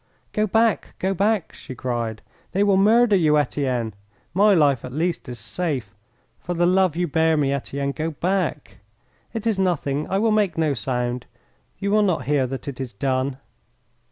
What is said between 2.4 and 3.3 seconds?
"They will murder